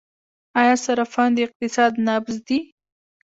[0.61, 2.59] آیا صرافان د اقتصاد نبض دي؟